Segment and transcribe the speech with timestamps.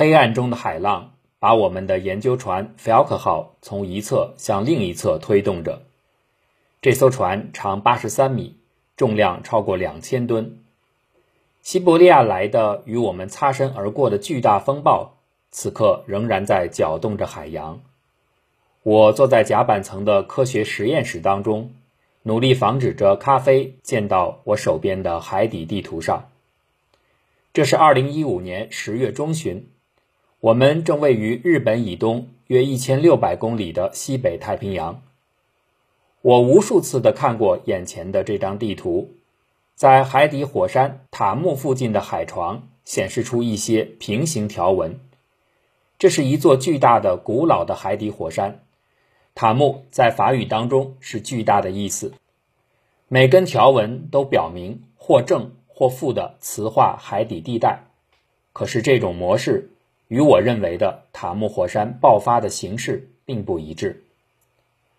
[0.00, 5.82] 黑暗中的海浪把我们的研究船 “Falk” 号从一侧向另一侧推动着。
[6.80, 8.56] 这艘船长八十三米，
[8.96, 10.58] 重量超过两千吨。
[11.60, 15.18] 西伯利亚来的与我们擦身而过的巨大风暴，
[15.50, 17.82] 此刻仍然在搅动着海洋。
[18.82, 21.74] 我坐在甲板层的科学实验室当中，
[22.22, 26.30] 努力防止着咖啡溅到我手边的海底地图上。
[27.52, 29.68] 这是二零一五年十月中旬，
[30.40, 35.02] 我们正位于日本以东约一千六百公里的西北太平洋。
[36.22, 39.10] 我无数次的看过眼前的这张地图。
[39.74, 44.98] 在海底火山塔木附近的海床显示出一些平行条纹，
[45.98, 48.62] 这是一座巨大的古老的海底火山。
[49.34, 52.14] 塔木在法语当中是“巨大的”意思。
[53.08, 57.84] 每根条纹都表明或正或负的磁化海底地带。
[58.54, 59.70] 可是这种模式
[60.10, 64.02] 与我认为的塔木火山爆发的形式并不一致。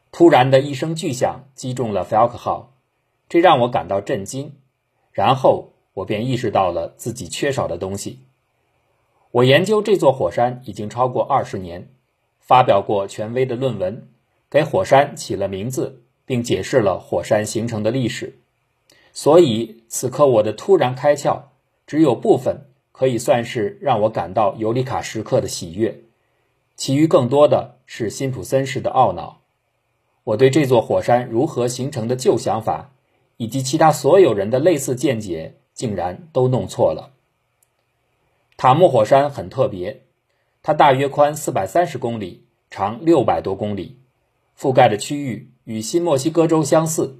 [0.09, 2.71] 突然的一声巨响击中了 Falk 号，
[3.27, 4.53] 这让我感到震惊。
[5.11, 8.19] 然后我便意识到了自己缺少的东西。
[9.31, 11.89] 我研究这座火山已经超过二十年，
[12.39, 14.07] 发表过权威的论文，
[14.49, 18.39] 给火山起了名字，并解释了火山形成的历史。
[19.11, 21.41] 所以此刻我的突然开窍，
[21.85, 26.01] 只有部分可以算是让我感到尤里卡时刻的喜悦，
[26.75, 29.41] 其余更多的是辛普森式的懊恼。
[30.23, 32.91] 我对这座火山如何形成的旧想法。
[33.37, 37.13] 以及其他所有人的类似见解，竟然都弄错了。
[38.55, 40.03] 塔木火山很特别，
[40.61, 43.97] 它大约宽四百三十公里，长六百多公里，
[44.55, 47.17] 覆盖的区域与新墨西哥州相似。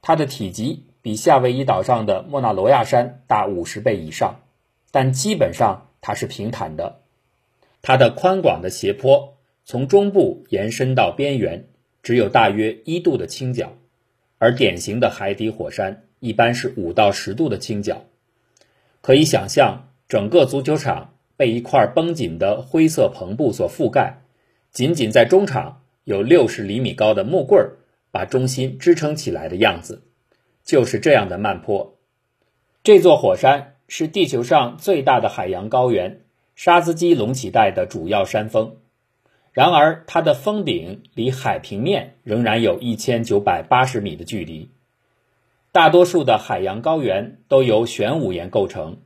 [0.00, 4.40] 它的体积比夏威夷岛上的莫纳罗亚山大五十倍以上，
[4.92, 7.00] 但基本上它是平坦的。
[7.80, 11.66] 它的宽广的斜坡从中部延伸到边缘，
[12.04, 13.72] 只有大约一度的倾角。
[14.38, 18.04] 而典型的海底火山一般是五到十度的倾角，
[19.00, 24.22] 可以想象整个足球场被一块绷紧的灰色篷布所覆盖，
[24.72, 27.76] 仅仅在中场有六十厘米高的木棍儿
[28.10, 30.02] 把中心支撑起来的样子，
[30.64, 31.96] 就是这样的慢坡。
[32.82, 36.22] 这座火山是地球上最大的海洋高原——
[36.56, 38.76] 沙兹基隆起带的主要山峰。
[39.52, 44.70] 然而，它的峰顶离海平面仍然有一千九百八十米的距离。
[45.72, 48.96] 大多数的海洋高原都由玄武岩构成，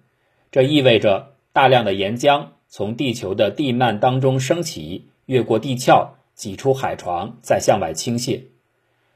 [0.53, 8.43] 这意味着大量的岩浆从地球的地幔当中升起，越过地壳，挤出海床，再向外倾泻。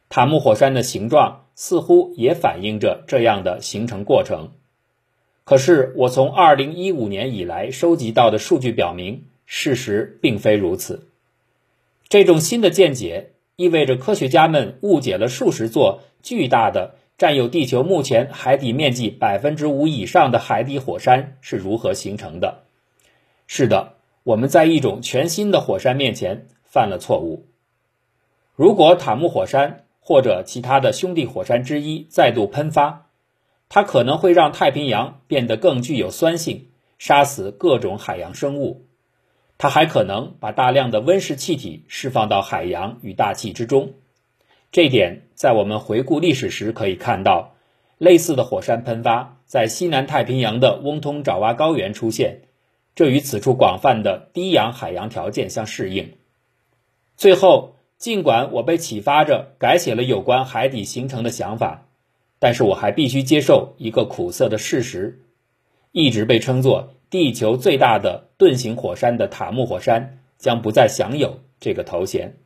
[0.09, 4.49] 塔木火山的形状似乎也反映着这样的形成过程。
[5.45, 11.09] 可是，我从二零一五年以来收集到的数据表明，事实并非如此。
[12.09, 22.63] 这种新的见解意味着科学家们误解了数十座巨大的、占有地球目前海底面积百分之五以上的海底火山是如何形成的。
[23.47, 27.47] 是的，我们在一种全新的火山面前犯了错误。
[28.55, 33.10] 如果塔木火山或者其他的兄弟火山之一再度喷发，
[33.71, 36.67] 它可能会让太平洋变得更具有酸性，
[36.99, 38.85] 杀死各种海洋生物。
[39.59, 43.93] 它还可能把大量的温室气体释放到海洋与大气之中，
[44.73, 47.55] 这点在我们回顾历史时可以看到，
[47.97, 52.41] 类似的火山喷发在西南太平洋的翁通爪哇高原出现，
[52.97, 56.15] 这与此处广泛的低氧海洋条件相适应。
[57.17, 61.87] 最后，尽管我被启发着改写了有关海底形成的想法，
[62.41, 65.21] 但是我还必须接受一个苦涩的事实，
[65.93, 66.95] 一直被称作。
[67.11, 72.37] 地球最大的盾形火山的塔木火山将不再享有这个头衔。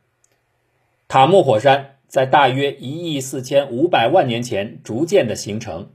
[1.07, 5.89] 塔木火山在大约一亿四千五百万年前逐渐的形成，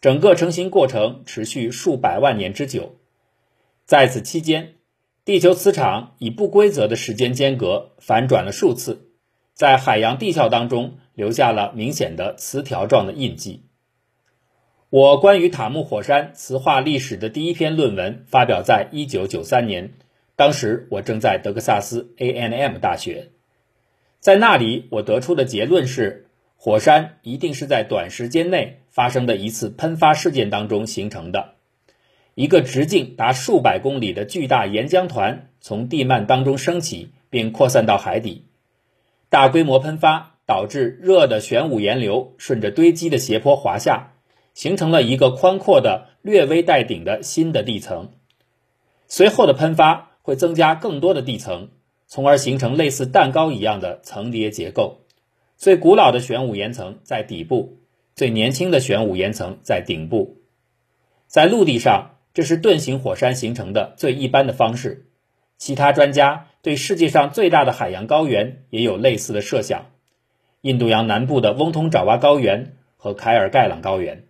[0.00, 2.96] 整个成型过程持续数百万年之久。
[3.86, 4.74] 在此期间，
[5.24, 9.12] 地球磁场以不规则的时间间隔反转了数次，
[9.54, 13.64] 在海洋地壳当中留下了明显的磁条状的印记。
[14.88, 19.94] 我关于塔木火山磁化历史的第一篇论文发表在1993年，
[20.36, 23.30] 当时我正在德克萨斯 A&M 大学，
[24.20, 31.54] 在那里我得出的结论是，火山一定是在短时间内发生的一次喷发事件当中形成的，
[32.36, 38.44] 一个直径达数百公里的巨大岩浆团从地幔当中升起并扩散到海底，
[39.28, 44.14] 大规模喷发导致热的玄武岩流顺着堆积的斜坡滑下。
[44.54, 48.10] 形成了一个宽阔的、略微带顶的新的地层。
[49.06, 51.68] 随后的喷发会增加更多的地层，
[52.08, 55.04] 从而形成类似蛋糕一样的层叠结构。
[55.56, 57.78] 最古老的玄武岩层在底部，
[58.16, 60.38] 最年轻的玄武岩层在顶部。
[61.28, 65.06] 在陆地上，这是盾形火山形成的最一般的方式。
[65.56, 69.86] 其他专家对世界上最大的海洋高原也有类似的设想：
[70.60, 74.24] 印度洋南部的翁通爪哇高原和凯尔盖朗高原。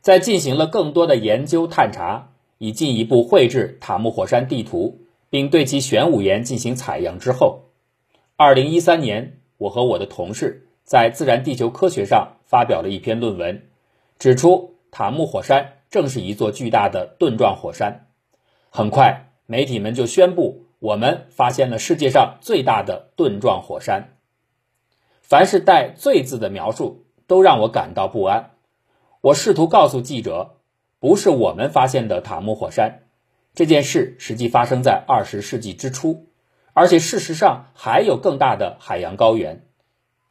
[0.00, 5.00] 在进行了更多的研究探查，以进一步绘制塔木火山地图，
[5.30, 7.70] 并对其玄武岩进行采样之后，
[8.36, 9.38] 二零一三年。
[9.58, 13.62] 我和我的同事在《自然地球科学》上发表了一篇论文，
[14.18, 18.08] 指出塔木火山正是一座巨大的盾状火山。
[18.70, 24.16] 很快，媒体们就宣布我们发现了世界上最大的盾状火山。
[25.22, 28.50] 凡是带“最”字的描述，都让我感到不安。
[29.22, 30.56] 我试图告诉记者，
[30.98, 33.04] 不是我们发现的塔木火山，
[33.54, 36.26] 这件事实际发生在二十世纪之初。
[36.74, 39.66] 而且事实上还有更大的海洋高原，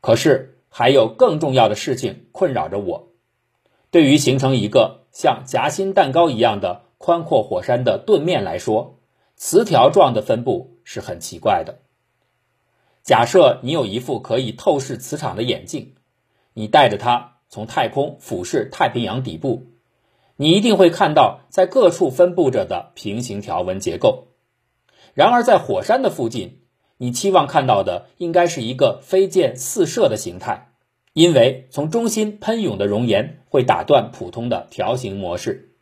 [0.02, 3.10] 可是还有更重要的事情困扰着我。
[3.92, 9.00] 对于形成一个像夹心蛋糕一样的宽阔火山的盾面来说，
[9.36, 11.80] 磁条状的分布是很奇怪的。
[13.04, 15.96] 假设你有一副可以透视磁场的眼镜，
[16.54, 19.68] 你带着它从太空俯视太平洋底部，
[20.36, 24.28] 你一定会看到在各处分布着的平行条纹结构。
[25.14, 26.60] 然而，在火山的附近，
[26.98, 30.74] 你期望看到的应该是一个飞溅四射的形态，
[31.14, 35.74] 因为从中心喷涌的熔岩会打断普通的条形模式。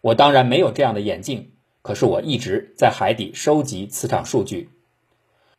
[0.00, 1.52] 我当然没有这样的眼镜，
[1.82, 4.70] 可是我一直在海底收集磁场数据。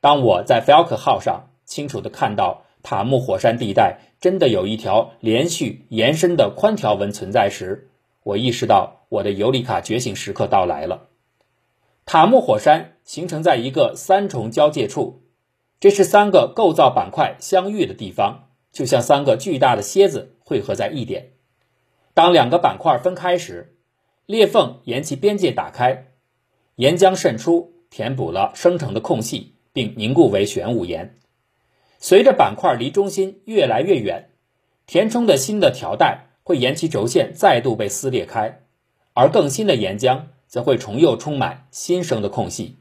[0.02, 7.92] 当我在 Falk 号上清楚地看到塔木火山地带真的有一条连续延伸的宽条纹存在时，
[8.24, 11.08] 我意识到我的尤里卡觉醒时刻到来了。
[12.06, 15.22] 塔木火山形成在一个三重交界处，
[15.80, 21.34] 这是三个构造板块相遇的地方，就像三个巨大的蝎子汇合在一点。
[22.16, 23.78] 当两个板块分开时，
[24.26, 26.08] 裂缝沿其边界打开，
[26.76, 31.18] 岩浆渗出，填补了生成的空隙，并凝固为玄武岩。
[32.00, 34.30] 随着板块离中心越来越远，
[34.86, 38.62] 填充的新的条带会沿其轴线再度被撕裂开，
[39.14, 40.24] 而更新的岩浆。
[40.52, 42.76] 则会重又充满新生的空隙，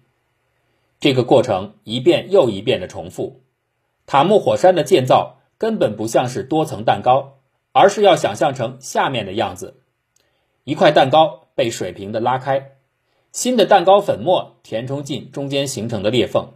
[0.98, 3.44] 这个过程一遍又一遍的重复。
[4.06, 7.38] 塔木火山的建造根本不像是多层蛋糕，
[7.70, 9.76] 而是要想象成下面的样子：
[10.64, 12.72] 一块蛋糕被水平的拉开，
[13.30, 16.54] 新的蛋糕粉末填充进中间形成的裂缝，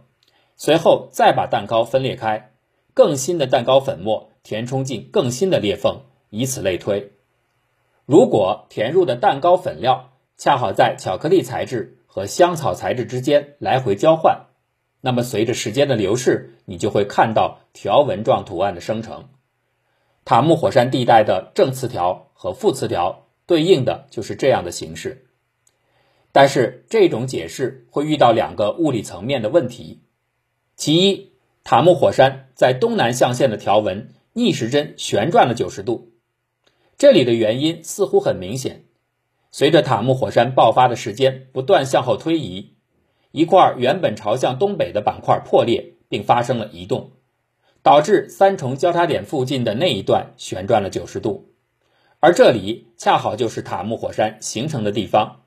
[0.55, 2.51] 随后再把蛋糕分裂开，
[2.93, 7.11] 更新的蛋糕粉末填充进更新的裂缝，以此类推。
[8.05, 14.47] 如果填入的蛋糕粉料，恰好在巧克力材质和香草材质之间来回交换，
[15.01, 19.29] 那么随着时间的流逝，你就会看到条纹状图案的生成。
[20.23, 25.27] 塔木火山地带的正磁条和负磁条对应的就是这样的形式。
[26.31, 30.01] 但是这种解释会遇到两个物理层面的问题：
[30.75, 31.31] 其一，
[31.63, 36.11] 塔木火山在东南象限的条纹逆时针旋转了九十度，
[36.97, 38.83] 这里的原因似乎很明显。
[39.51, 42.73] 随着塔木火山爆发的时间不断向后推移，
[43.31, 47.13] 一块原本朝向东北的板块破裂并发生了移动，
[47.81, 51.53] 导致三重交叉点附近的那一段旋转了九十度，
[52.19, 55.43] 而这里恰好就是塔木火山形成的地方。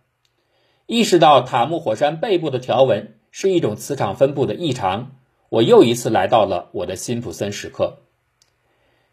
[0.87, 5.12] 意识到塔木火山背部的条纹是一种磁场分布的异常，
[5.49, 7.99] 我又一次来到了我的辛普森时刻。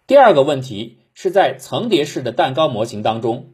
[0.07, 3.51] 第二个问题是在层叠式的蛋糕模型当中。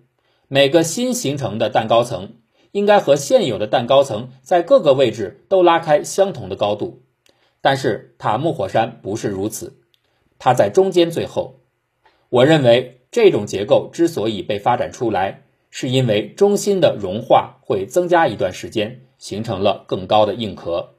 [0.47, 2.33] 每个新形成的蛋糕层
[2.71, 7.03] 应该和现有的蛋糕层在各个位置都拉开相同的高度，
[7.61, 9.77] 但是塔木火山不是如此，
[10.39, 11.61] 它在中间最后。
[12.27, 20.95] 我认为这种结构之所以被发展出来，是因为中心的融化会增加一段时间，形成了更高的硬壳。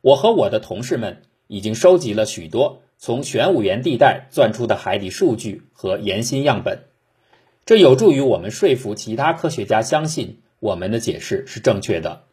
[0.00, 6.84] 我和我的同事们已经收集了许多从玄武岩地带钻出的海底数据和岩心样本。
[7.66, 12.24] 这有助于我们说服其他科学家相信我们的解释是正确的。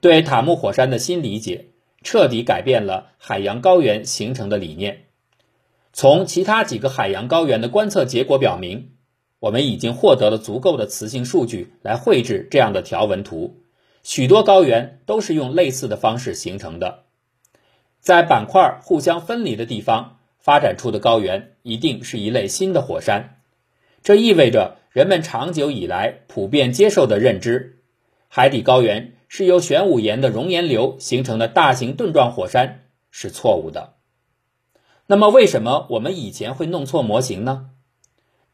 [0.00, 1.70] 对塔木火山的新理解
[2.02, 5.06] 彻底改变了海洋高原形成的理念。
[5.92, 8.90] 从其他几个海洋高原的观测结果表明，
[9.38, 13.59] 我们已经获得了足够的磁性数据来绘制这样的条纹图。
[14.12, 17.04] 许多高原都是用类似的方式形成的。
[18.00, 23.36] 在板块互相分离的地方发展出的高原，一定是一类新的火山。
[24.02, 27.78] 这意味着人们长久以来普遍接受的认知，
[28.26, 33.92] 海底高原是由玄武岩的熔岩流形成的大型盾状火山是错误的。
[35.06, 37.70] 那么，为什么我们以前会弄错模型呢？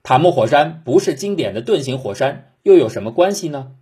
[0.03, 3.73] 塔木火山不是经典的盾形火山，又有什么关系呢？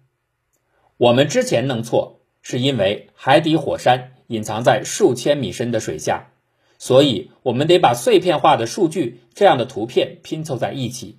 [0.96, 6.28] 我们之前弄错，是因为海底火山隐藏在数千米深的水下，
[6.78, 11.18] 所以我们得把碎片化的数据这样的图片拼凑在一起。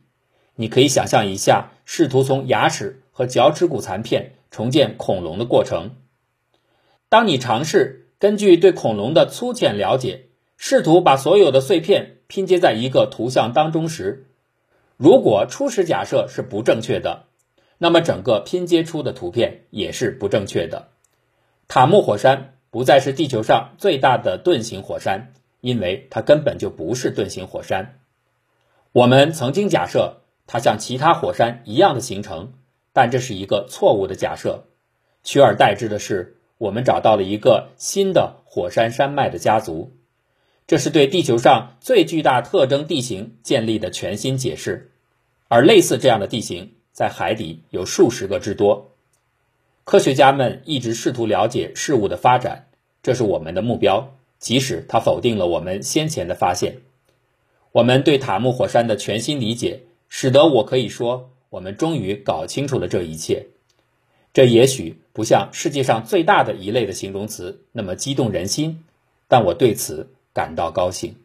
[0.55, 5.97] 你可以想象一下，试图从牙齿和脚趾骨残片重建恐龙的过程。
[7.09, 14.27] 当你尝试根据对恐龙的粗浅了解，试图把所有的碎片拼接在一个图像当中时，
[14.95, 17.25] 如果初始假设是不正确的，
[17.77, 20.89] 那么整个拼接出的图片也是不正确的。
[21.67, 27.99] 塔木火山不再是地球上最大的盾形火山，因为它根本就不是盾形火山。
[28.91, 32.53] 我们曾经假设它像其他火山一样的形成，
[32.93, 34.65] 但这是一个错误的假设。
[35.23, 39.91] 取而代之的是，我们找到了一个新的火山山脉的家族。
[40.67, 44.91] 这是对地球上最巨大特征地形建立的全新解释，
[45.47, 48.91] 而类似这样的地形在海底有数十个之多。
[49.83, 52.69] 科学家们一直试图了解事物的发展，
[53.03, 54.15] 这是我们的目标。
[54.39, 56.77] 即使它否定了我们先前的发现，
[57.73, 63.47] 我们对塔木火山的全新理解，使得我可以说，我们终于搞清楚了这一切。
[64.33, 68.83] 这也许不像世界上最大的一类的形容词那么激动人心，
[69.27, 70.09] 但我对此。
[70.35, 71.15] 感到高兴。